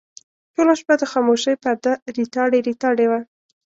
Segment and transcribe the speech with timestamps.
[0.53, 3.19] ټوله شپه د خاموشۍ پرده ریتاړې ریتاړې وه.